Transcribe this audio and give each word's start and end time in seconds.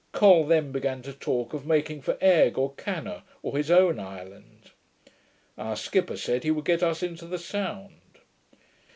Col 0.13 0.47
then 0.47 0.71
began 0.71 1.03
to 1.03 1.13
talk 1.13 1.53
of 1.53 1.67
making 1.67 2.01
for 2.01 2.17
Egg, 2.21 2.57
or 2.57 2.73
Canna, 2.73 3.23
or 3.43 3.55
his 3.55 3.69
own 3.69 3.99
island. 3.99 4.71
Our 5.59 5.75
skipper 5.75 6.17
said, 6.17 6.41
he 6.43 6.49
would 6.49 6.65
get 6.65 6.81
us 6.81 7.03
into 7.03 7.27
the 7.27 7.37
Sound. 7.37 8.17